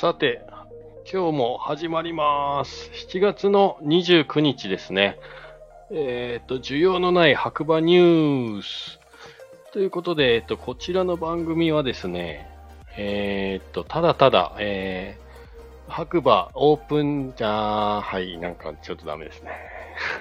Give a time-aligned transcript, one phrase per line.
[0.00, 0.40] さて、
[1.12, 2.90] 今日も始まります。
[3.10, 5.18] 7月の29日ですね。
[5.90, 8.98] えっ、と、需要のない白馬ニュース。
[9.74, 12.48] ということで、えっ、と、こちらの番組はですね、
[12.96, 19.50] えっ、と、ただただ、えー、白馬オープン、じゃあ、はい、なんかちょっとダメですね。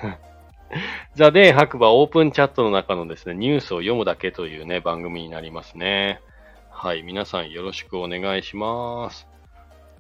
[1.16, 6.20] ザ・デー白馬オープンチャットの中のですね、ニュースを読むだけというね、番組になりますね。
[6.70, 9.39] はい、皆さんよろしくお願いします。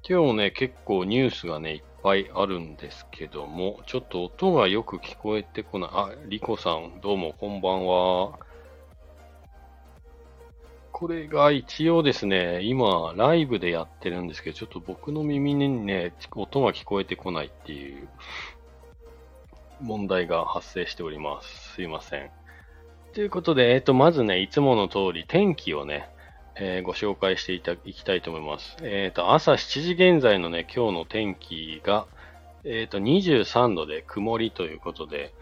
[0.08, 5.90] 今日ね、結構ニュースがね、いっぱいあるんですけども、ちょっと音がよく聞こえてこない。
[5.94, 8.40] あ、リコさん、どうもこんばんは。
[10.91, 18.07] これが一応ですね、今、ライブでやってるんですけど、ちょっと僕の耳にね、音が聞こえてこないっていう
[19.79, 21.73] 問題が発生しております。
[21.73, 22.31] すいません。
[23.13, 26.09] ということで、えっ、と、まずね、いつもの通り天気をね、
[26.62, 28.76] えーご紹介していたいきたいと思います。
[28.82, 32.05] えっ、と、朝7時現在のね、今日の天気が、
[32.65, 35.34] えっ、と、23度で曇りということで、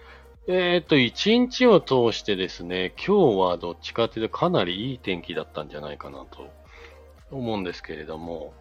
[0.47, 6.51] えっ、と、1日を通してですね、今日はどっちかというとかなりいい天気だったんじゃないかなと
[7.31, 8.53] 思うんですけれども、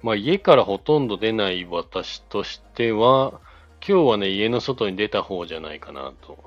[0.00, 3.40] まあ家からほとんど出ない私としては、
[3.86, 6.38] 今日はね、家の外に出た方じゃないかなと。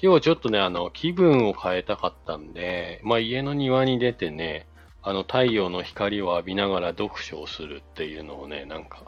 [0.00, 4.68] 今日はちょっとね、あの、気分を変えたかったんで、まあ家の庭に出てね、
[5.02, 9.04] あの、太陽の光を浴びながら読書をするっていうのをね、なんか、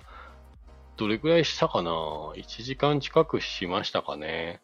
[0.97, 4.61] どれくらいしたかな ?1 時間近くしましたかね？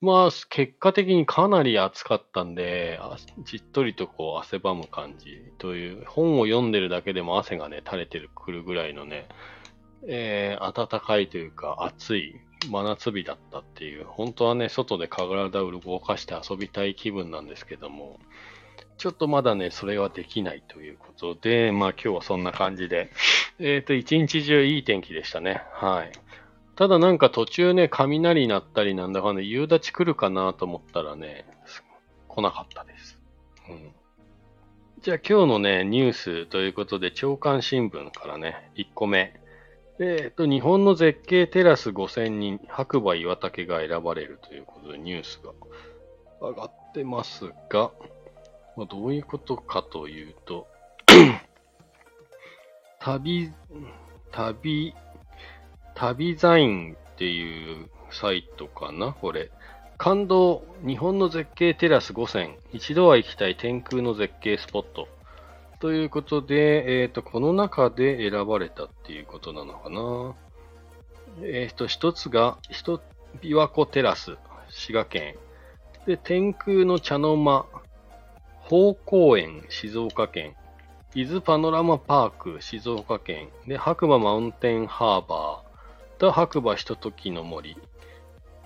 [0.00, 3.00] まあ、結果的にかなり暑かったんで、
[3.44, 9.28] じっとりとこう汗ばむ感じという、本を読んでるだけでも汗がね、垂れてくるぐらいのね、
[10.06, 12.36] えー、暖かいというか暑い
[12.70, 18.18] 真夏日だったっていう、本当はね、外で体を動かして遊びたい気分なんですけども、
[18.98, 23.10] ちょっとまだね、それはできないということで、まあ今日はそんな感じで、
[23.60, 25.62] えっ、と、一日中いい天気でしたね。
[25.72, 26.12] はい。
[26.74, 31.46] ただなんか途中ね、雷鳴ったりなんだかんだ夕立来るかなと思ったらね、
[32.26, 33.20] 来なかったです。
[33.68, 33.92] うん。
[35.00, 39.40] じゃあ今日のね、ニュースということで、朝刊新聞からね、1個目。
[40.00, 45.52] えっ、と、日本の絶景テラス5000人、白馬岩岳が選ばれるということでニュースが
[46.40, 47.92] 上がってますが、
[48.78, 50.68] まあ、どういうことかというと、
[53.00, 53.52] 旅、
[54.30, 54.94] 旅、
[55.96, 59.50] 旅ザインっていうサイトかなこれ。
[59.96, 65.08] 感動、日本の絶景テラス5選、一度は行きたい天空の絶景スポット。
[65.80, 70.36] ということで、えっ、と、この中で選ばれたっていうことなのかな。
[71.42, 72.98] えっ、と、一つが、一、
[73.42, 74.36] 琵琶湖テラス、
[74.70, 75.34] 滋賀県。
[76.06, 77.66] で、天空の茶の間、
[78.68, 80.54] 宝公園、静岡県。
[81.14, 83.48] 伊豆パノラマパーク、静岡県。
[83.66, 87.78] で、白馬マウンテンハーバーと白馬ひとときの森。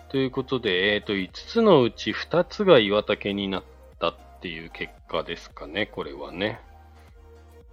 [0.09, 3.65] ということで、えっ、と、5つのうち2つが岩岳になっ
[4.01, 6.59] たっていう結果ですかね、これはね。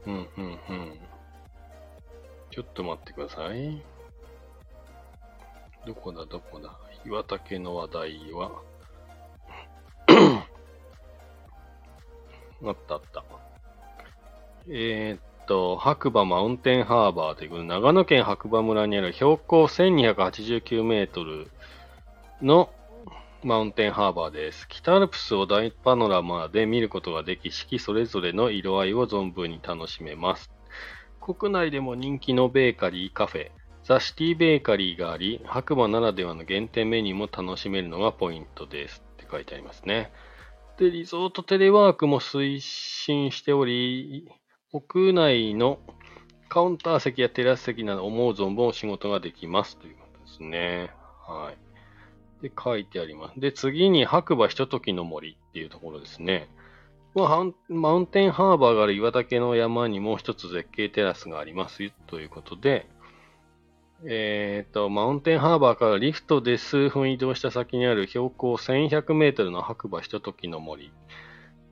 [0.06, 1.00] うん、うん、うん。
[2.52, 3.82] ちょっと待ってください。
[5.88, 6.78] どこだ、どこだ。
[7.08, 8.69] 岩岳の話題は。
[12.64, 13.24] あったあった。
[14.68, 21.50] えーっと、白馬マウンテンハーバーという、長野県白馬村にある標高1289メートル
[22.42, 22.70] の
[23.44, 24.68] マウンテンハーバーです。
[24.68, 30.52] 北アルプスを大パノラマで見ることができ、四季それぞれの色合いを存分に楽しめます。
[31.22, 33.52] 国内でも人気のベーカリーカフェ、
[33.84, 40.12] ザ・シティベーカリーがあり、白馬ならではの限定メニューも楽しめるのがポイントですって書いてありますね。
[40.80, 44.30] で、リゾートテレワークも推進しており、
[44.72, 45.78] 屋内の
[46.48, 50.90] カウンター席やテラス席など思う存分お仕事ができますということですね。
[51.28, 52.44] はい。
[52.44, 53.42] で、書いてあります。
[53.42, 56.48] で、次に白馬ひとときの森っていうところですね。
[57.14, 62.88] まあマウンテンハーバーがある岩岳の山にもう一つ絶景テラスがありますよということで、
[64.06, 70.94] えっ、と、マウンテンハーバーからリフトで数分移動した先にある標高1100メートルの白馬ひとときの森。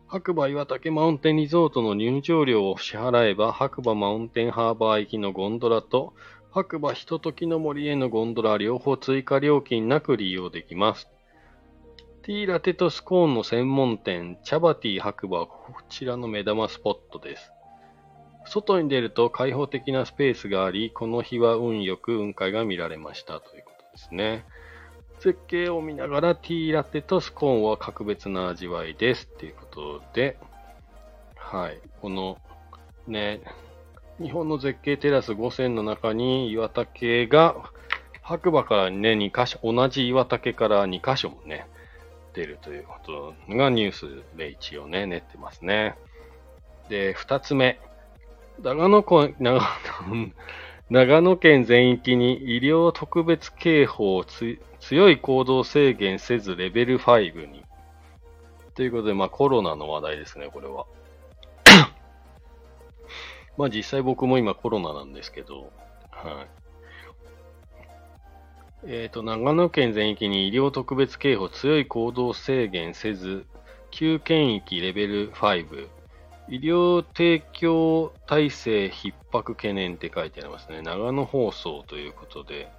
[0.09, 6.13] 白馬岩岳マウンテンリゾートの入場料を支払えば、白馬マウンテンハーバー行きのゴンドラと、
[6.51, 11.07] 白馬ひとときの森へのゴンドラ両方追加料金なく利用できます。
[12.23, 17.53] ティーラテとスコーンの専門店、チャバティ白馬はこちらの目玉スポットです。
[18.47, 24.45] 外に出ると開放的なスペースがあり、この日は運よく雲海が見られましたということですね。
[25.19, 30.37] 絶景を見ながらティーラテとスコーンは格別な味わいですっていうことで、
[31.35, 31.79] はい。
[32.01, 32.37] この
[33.07, 33.41] ね、
[34.21, 37.55] 日本の絶景テラス5選の中に岩竹が
[38.21, 41.67] 白馬からね、2箇所、同じ岩竹から2箇所もね、
[42.33, 45.95] 出るということがニュースで一応ね、練ってますね。
[46.89, 47.79] で、2つ目。
[48.63, 49.61] 長野県、長
[50.89, 54.25] 長野県全域に医療特別警報を
[54.79, 57.63] 強い行動制限せずレベル5に。
[58.73, 60.85] ということで、まあコロナの話題ですね、これは。
[63.57, 65.71] まあ実際僕も今コロナなんですけど、
[66.11, 66.45] は
[68.85, 68.87] い。
[68.89, 73.45] えっ、ー、と、長野県全域に医療特別警報強い行動制限せず、
[73.91, 75.89] 旧県域レベル5、
[76.49, 80.81] 医療提供体制逼迫懸念って書いてありますね。
[80.81, 82.71] 長野放送ということで、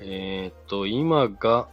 [0.00, 1.68] えっ、と、今が、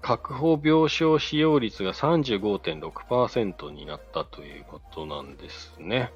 [0.00, 6.12] 確保病床使用率が35.6%になったということなんですね。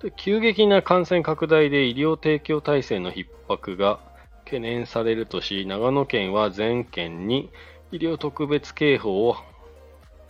[0.00, 3.98] で急激な感染拡大で医療提供体制の逼迫が
[4.44, 7.50] 懸念されるとし、長野県は全県に
[7.90, 9.36] 医療特別警報を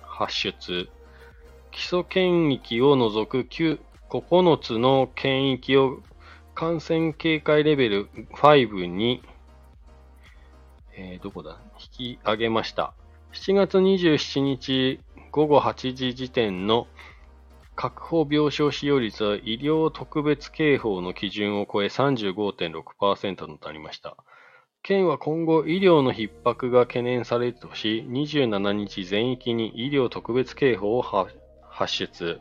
[0.01, 0.89] 発出。
[1.79, 6.01] 基礎県域を除く9つの県域を
[6.53, 9.23] 感染警戒レベル5に
[10.97, 11.61] えー、どこだ？
[11.79, 12.95] 引き上げました。
[13.33, 14.99] 7月27日
[15.31, 16.89] 午後8時時点の
[17.77, 24.17] 確保病床使用率は医療特別警報の基準を超え35.6%となりました。
[24.83, 31.39] 県は今後医療の逼迫が懸念されるとし、27日全域に医療特別警報を発
[31.79, 32.41] 発出。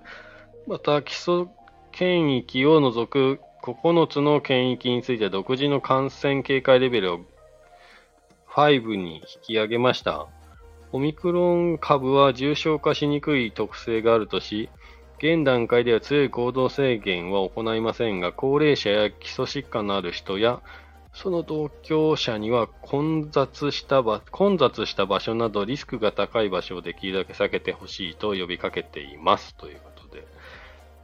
[0.68, 1.45] また、基礎
[1.92, 7.19] 県域を除く9つの県域について独自の感染警戒レベルを
[8.48, 10.28] 5に引き上げました。
[10.92, 14.69] オミクロン株は重症化しにくい特性があるとし、
[15.19, 20.62] 現段階では強い行動制限は行いませんが、高齢者や基礎疾患のある人や、
[21.18, 30.28] その同居者には混雑した場混雑した場所などリスクが高い場所をできるだけ避けてほしいと呼びかけていますということで。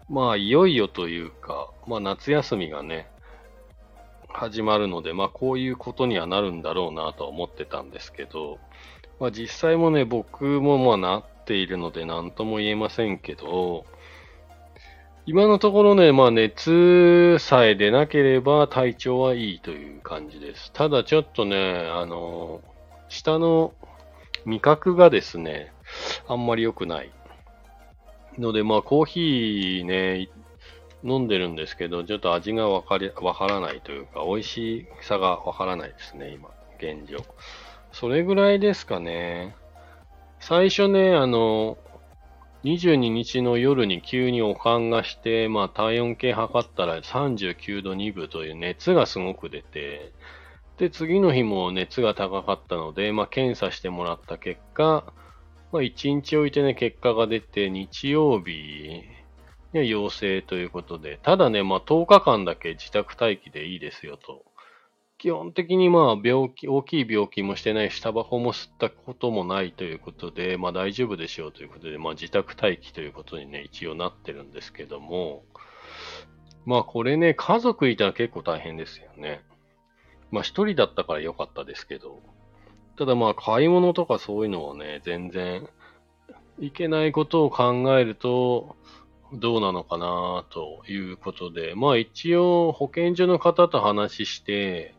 [0.09, 3.09] まあ、いよいよというか、まあ夏休みがね、
[4.29, 8.59] 始まるので、まあこういうことにはなるんだろうなとは思ってたんですけど、
[9.19, 13.85] まあ実際もね、僕もまあなっているので何とも言えませんけど、
[15.25, 20.73] 今のところね、まあ熱さえ出なければ体調はいいという感じです。
[20.73, 22.61] ただちょっとね、あの、
[23.07, 23.73] 下の
[24.45, 25.71] 味覚がですね、
[26.27, 27.11] あんまり良くない。
[28.37, 30.27] ので、まあコーヒーね、
[31.05, 36.49] 飲んでるんですけど、ちょっと味がわかり、わからないというか、美味しさがわからないですね、今、
[36.79, 37.19] 現状。
[37.93, 39.55] それぐらいですかね。
[40.41, 41.77] 最初ね、あの、
[42.63, 50.13] 22日の夜に急におかんがして、まあ体温計測ったら39度2分という熱がすごく出て、
[50.77, 55.03] で、次の日も熱が高かったので、まあ検査してもらった結果、
[55.73, 59.03] まあ1日置いてね、結果が出て、日曜日
[59.73, 64.45] に陽性ということで、ただね、まあ10日間だけ自宅待機でいいですよと。
[65.23, 75.45] 基本的にまあ病気、大きい病気もしてないし、タバコも吸ったこともないということで、まあ大丈夫でしょうということで、まあ自宅待機ということにね、一応なってるんですけども、
[76.65, 79.39] まあこれね、家族いたら結構大変ですよね。
[80.29, 82.21] まあ一人だったから良かったですけど、
[82.97, 85.69] ただまあ買い物とかそういうのはね、全然
[86.59, 88.75] いけないことを考えると、
[89.31, 94.95] どうなのかなということで、まあ一応保健所の方と話して、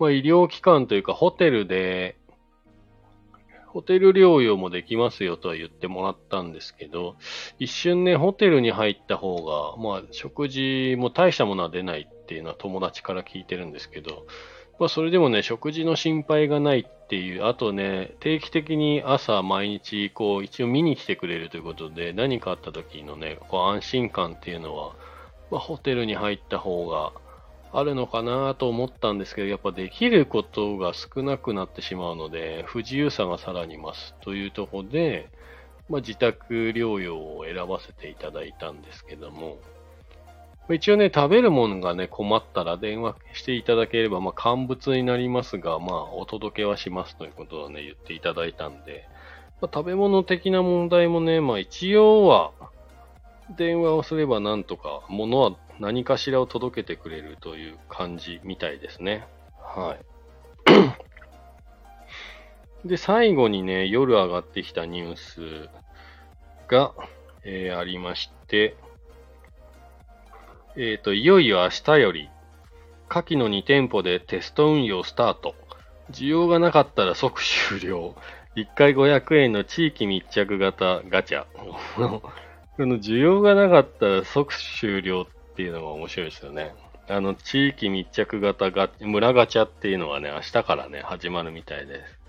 [0.00, 2.16] まあ医療機関というかホテルで、
[3.66, 7.16] ホテル療養もできますよとは言ってもらったんですけど、
[7.60, 14.26] 一瞬ね、ホテルに入った方が、まあ食事も大したものは出ないっていうのは友達から聞いてるんですけど、
[14.80, 24.94] まあそれでもね、食事の心配がないっていう、あとね、定期的に朝毎日、こう、一応見に来てくれるということで、何かあった時のね、こう安心感っていうのは、
[25.50, 27.12] まあホテルに入った方が
[27.72, 35.28] あるのかなと思ったんですけど、やっぱできることが少なくなってしまうので、不自由さがさらに増すというところで、
[35.88, 39.58] まあ自宅療養を選ばせていただいたんですけども、
[40.74, 49.08] 一応ね、食べるものがね、困ったら電話していただければ、まあ、乾物になりますが、まあ、お届けはしますということをね、言っていただいたんで、
[49.60, 52.52] まあ、食べ物的な問題もね、まあ、一応は、
[53.56, 59.26] 電話をすればなんとか、物は何かしらを届けてくれるという感じみたいですね。
[59.58, 60.04] はい。
[62.88, 65.70] で、最後にね、夜上がってきたニュース
[66.68, 66.92] が、
[67.44, 68.76] えー、ありまして、
[70.76, 72.28] えっ、と、いよいよ明日より、
[73.08, 75.54] 下記の2店舗でテスト運用スタート。
[76.10, 78.14] 需要がなかったら即終了。
[78.54, 81.46] 1回500円の地域密着型ガチャ。
[81.96, 82.22] こ
[82.78, 86.74] の需要がなかったら即終了っっていうのが面白いですよね。
[87.08, 92.20] あの、地域密着型が、村ガチャっていうのはね、明日からね、始まるみたいです。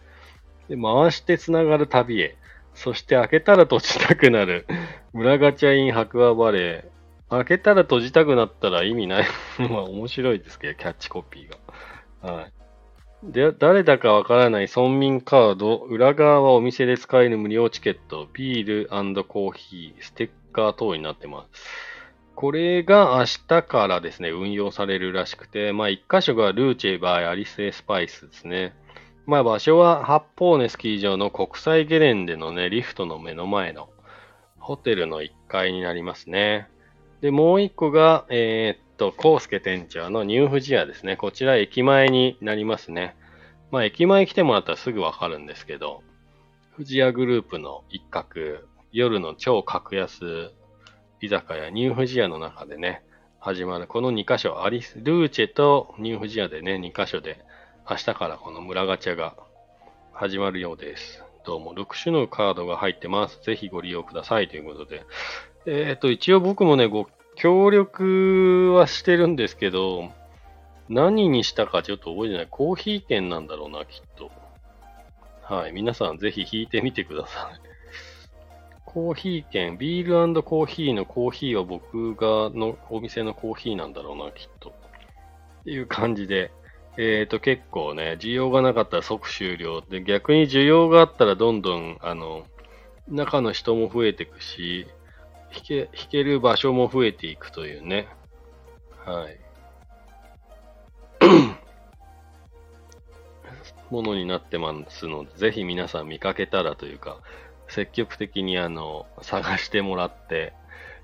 [0.70, 2.36] で、回して繋がる旅へ。
[2.74, 4.66] そして開けたら閉じたくなる。
[5.14, 7.36] 村ガチャイン白馬バレー。
[7.36, 9.26] 開けたら閉じたくなったら意味ない。
[9.60, 12.34] まあ面白いですけど、キャッチコピーが。
[12.34, 12.54] はい。
[13.24, 21.91] で、誰だかわからない村民カード、裏側はお店で使える無料チケット、ビールコーヒー、ステッカー等になってます。
[22.42, 28.74] これが明日からですね、運用されるらしくて、まあ一箇所がルーチェバーアリスエスパイスですね。
[29.28, 33.90] まあ場所は八方根スキー場の国際ゲレンデのね、リフトの目の前の
[34.58, 36.68] ホテルの1階になりますね。
[37.22, 41.18] で、もう一個が、えー、っと、コースケ店長のニューフジアですね。
[41.18, 43.16] こちら駅前になりますね。
[43.70, 46.02] まあ駅前来てもらったらすぐわかるんですけど、
[46.76, 50.54] フジアグループの一角、夜の超格安
[51.22, 53.04] 居酒屋ニューフジアの中でね、
[53.40, 57.46] 始まるこの2箇所、アリス、ルーチェとニューフジアでね、2箇所で
[57.88, 59.36] 明日からこの村ガチャが
[60.14, 61.24] 始まるようです。
[61.46, 63.40] どうも6種のカードが入ってます。
[63.44, 65.06] ぜひご利用くださいということで。
[65.68, 70.10] えっ、ー、と、一応僕もね、ご協力はしてるんですけど、
[70.90, 72.48] 何にしたかちょっと覚えてない。
[72.50, 74.32] コーヒー券なんだろうな、きっと。
[75.44, 75.72] はい。
[75.72, 77.71] 皆さんぜひ引いてみてください。
[78.94, 84.74] コーヒー券、ビールコーヒーのコーヒーは僕がのお店のコーヒーなんだろうな、きっと。
[85.62, 86.52] っていう感じで、
[86.98, 92.46] えっ、ー、と、結構ね、需要がなかったら即終了で、逆に需要があったらどんどん、あの、
[93.08, 94.88] 中の人も増えていくし、
[95.54, 98.10] 弾け、弾ける場所も増えていくというね。
[99.06, 99.40] はい。
[103.90, 107.22] ものになってますので、ぜひ皆さん見かけたらというか、
[107.72, 110.54] 積極的にあの、探してもらって、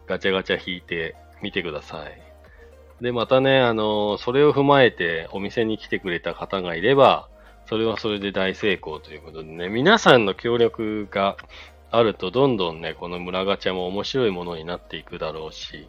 [0.07, 2.21] ガチャガチャ引いてみてください。
[3.01, 7.29] で、またね、あの、それを踏まえてお店に来てくれた方がいれば、
[7.67, 11.38] それはそれで大成功ということでね、皆さんの協力が
[11.91, 15.88] あると、どんどんね、この村ガチャも面白いものになっていくだろうし、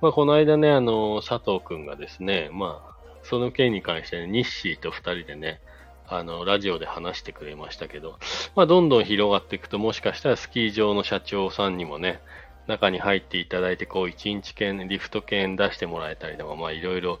[0.00, 5.60] まあ、この間ね、あの、佐藤くんがですね、まあ、その件に関してね、ニッシーと二人でね、
[6.08, 8.18] あの、ラジオで話してくれましたけど、
[8.54, 12.20] まあ、どんどん広がっていくと、もしかしたらスキー場の社長さんにもね、
[12.66, 17.20] 中に入っていただいて、こう、1日券、リフト券出してもらえたりとか、まあ、いろいろ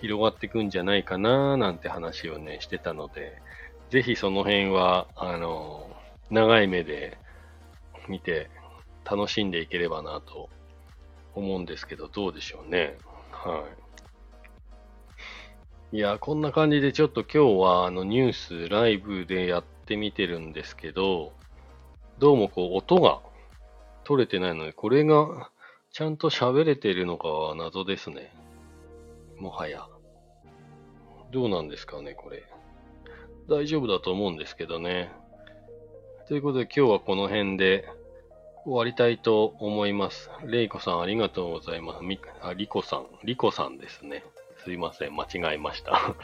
[0.00, 3.40] 広がっていくんじゃないかな、なんて話をね、してたので、
[3.90, 5.90] ぜひその辺は、あの、
[6.30, 7.18] 長い目で
[8.08, 8.50] 見て
[9.04, 10.50] 楽しんでいければなと
[11.34, 12.98] 思うんですけど、どうでしょうね。
[13.30, 14.05] はい。
[15.92, 21.32] いや、こんな感じでちょっと今日はあのニュースライブでやってみてるんですけど、
[22.18, 23.20] どうもこう音が
[24.02, 25.48] 取れてないので、これが
[25.92, 28.34] ちゃんと喋れてるのかは謎ですね。
[29.38, 29.86] もはや。
[31.30, 32.42] どうなんですかね、これ。
[33.48, 35.12] 大丈夫だと思うんですけどね。
[36.26, 37.88] ということで今日はこの辺で
[38.64, 40.30] 終わりたいと思います。
[40.44, 42.02] レイコさんありがとうございます。
[42.02, 44.24] みあ、リコさん、リコさんですね。
[44.66, 46.16] すいません、間違えました。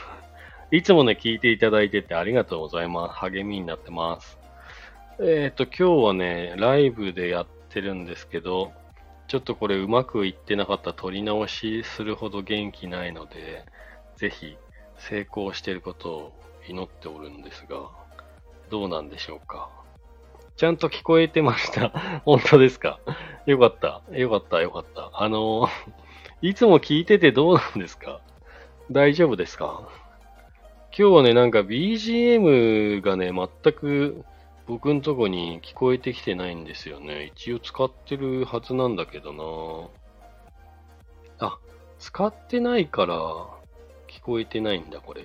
[0.70, 3.18] いつもね、聞いていただいててありがとうございます。
[3.20, 4.38] 励みになってます。
[5.20, 8.72] えっ、ー、と、今日はね、ライブでやってるんですけど、
[9.26, 13.64] ちょっとこれうまくいってなかったら撮り直しするほど元気ないので、
[14.16, 14.58] ぜひ
[14.98, 16.32] 成功してることを
[16.68, 17.88] 祈っておるんですが、
[18.68, 19.70] どうなんでしょうか。
[20.58, 21.88] ちゃんと聞こえてました。
[22.26, 23.00] 本当ですか？
[23.46, 24.02] よかった。
[24.12, 25.10] よかった、よかった。
[25.14, 25.70] あの
[26.40, 28.20] いつも聞いててどうなんですか？
[28.92, 29.88] 大丈夫ですか？
[30.96, 34.24] 今日はね、なんか BGM がね、全く
[34.66, 37.32] 僕んとこに聞こえてきてないんですよね。
[37.34, 39.90] 一応使ってるはずなんだけど
[41.40, 41.58] なあ、
[41.98, 43.16] 使ってないから
[44.06, 45.24] 聞こえてないんだ、これ。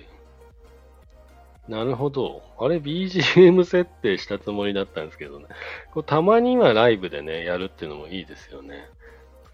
[1.68, 2.42] なるほど。
[2.58, 5.46] あれ BGM 設定したつもりだったんですけどね。
[5.92, 8.86] こたまにはライブでね、やるっていうのもいいですよね。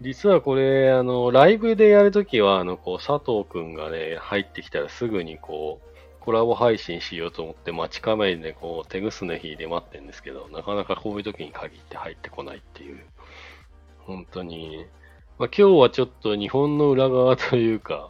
[0.01, 5.91] 実はこれ、あの、ライブでやるときは、あの、こう、佐藤くんがね、入ってきたらすぐにこう、
[6.21, 13.05] コラボ配信しようと思って待ち構えでこう、手ぐすね引いて待ってるんですけど、なかなかこういう時に限って入ってこないっていう。
[13.99, 14.87] 本当に。
[15.37, 18.09] まあ、今日はちょっと日本の裏側というか、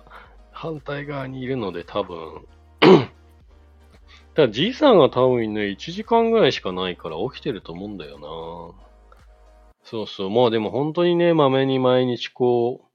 [0.52, 2.46] 反対側にいるので多分
[4.36, 8.91] ただじいさんが多分ね、1時間ぐらいしかないから起きてると思うんだよな。
[9.84, 10.30] そうそう。
[10.30, 12.90] まあでも本当にね、まめに毎日こ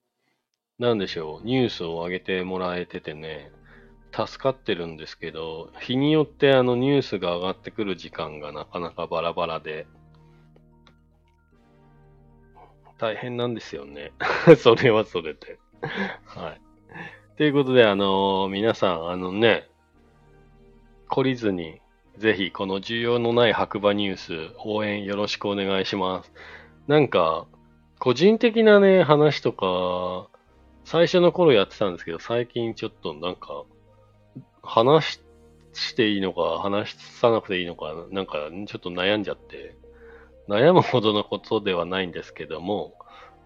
[0.79, 3.51] う、なんでしょう、ニュースを上げてもらえててね、
[4.13, 9.87] 助かってるんですけど、日によってあのニュースが上がってくる時間がなかなかバラバラで、
[12.99, 14.13] 大変なんですよね。
[14.59, 15.59] それはそれで。
[16.25, 16.61] はい。
[17.37, 19.69] ということで、あのー、皆さん、あのね、
[21.09, 21.81] 懲りずに、
[22.17, 26.33] ぜひ、この需要のない白馬ニュース、応援よろしくお願いします。
[26.89, 27.47] なんか、
[27.99, 30.29] 個人的なね、話とか、
[30.85, 33.65] 最初の頃やってたんですけど、最近ちょっとなんか、
[34.63, 35.21] 話
[35.73, 39.77] していいのか、話さなくていいのか、なんかちょっと悩んじゃって、
[40.49, 42.95] 悩むほどのことではないんですけども、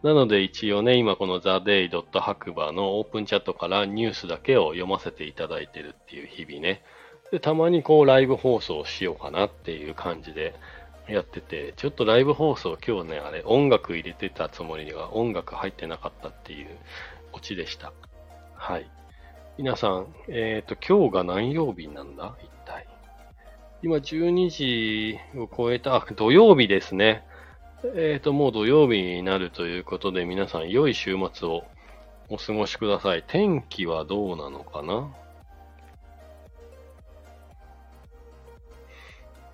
[0.03, 1.91] なので一応ね、今この theday.
[2.21, 6.83] 白馬のオープンチャットからニュースだけを読ませていただいてるっていう日々ね。
[7.31, 10.55] で、たまにこうライブ放送しようかなっていう感じで
[11.11, 16.69] やってて、ちょっとライブ放送今日ね、あれ音楽入れてたつもりが音楽入ってなかったっていう
[17.33, 17.93] オチでした。
[18.55, 18.91] はい。
[19.59, 22.37] 皆さん、えっ、ー、と、今日が何曜日なんだ？
[22.43, 22.87] 一体。
[23.83, 27.25] 今12時を超えた、あ、土曜日ですね。
[27.85, 31.65] えっ、ー、と、もう土曜日になるということで、皆さん良い週末を
[32.29, 33.25] お過ごしください。
[33.27, 35.15] 天気はどうなのかな？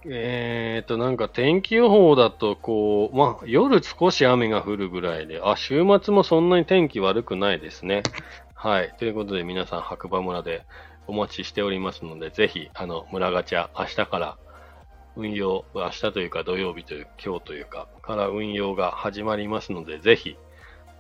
[0.09, 8.03] えっ、と、なんか天気予報だと、こう、まあ、夜少し雨が降るぐらいで、あ、週末もそんなに天気悪くないですね。
[8.55, 8.95] はい。
[8.99, 10.65] ということで、皆さん、白馬村で
[11.07, 14.39] お待ちしておりますので、ぜひ、あの、村ガチャ、明日から
[15.17, 20.37] 運用、明日というか土曜日という、今日というか、から運用が始まりますので、ぜひ、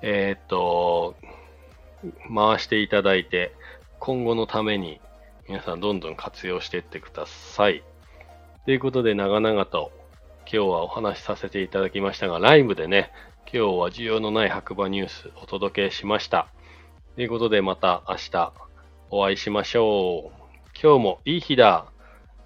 [0.02, 1.14] えー、っと、
[2.34, 3.54] 回していただいて、
[4.00, 5.00] 今後のために
[5.48, 7.84] 皆さんどんどん活用していってください。
[8.66, 9.92] ということで、長々と
[10.40, 16.48] 今日はお話しさせていただきましたが、ライブでね、今日は需要のない白馬ニュースお届けしました。
[17.14, 18.52] ということで、また明日
[19.10, 20.80] お会いしましょう。
[20.82, 21.86] 今日もいい日だ。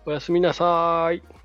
[0.05, 1.40] おやすみなさーい。